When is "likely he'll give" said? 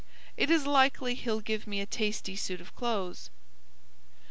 0.65-1.67